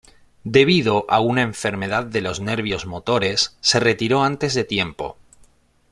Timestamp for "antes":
4.23-4.55